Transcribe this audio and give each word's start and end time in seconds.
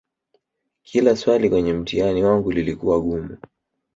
kila 0.83 1.15
swali 1.15 1.49
kwenye 1.49 1.73
mtihani 1.73 2.23
wangu 2.23 2.51
lilikuwa 2.51 3.01
gumu 3.01 3.37